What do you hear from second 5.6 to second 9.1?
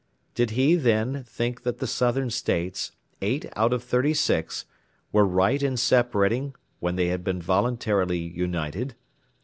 in separating when they had been voluntarily united?